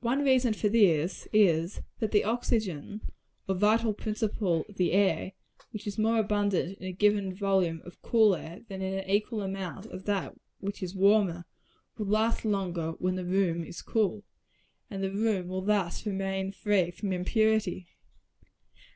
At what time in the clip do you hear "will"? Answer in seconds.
11.96-12.06, 15.46-15.62